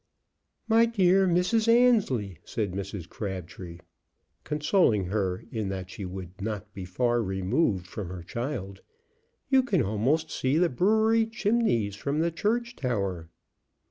[0.67, 1.67] "My dear Mrs.
[1.67, 3.07] Annesley," said Mrs.
[3.07, 3.77] Crabtree,
[4.43, 8.81] consoling her in that she would not be far removed from her child,
[9.49, 13.29] "you can almost see the brewery chimneys from the church tower."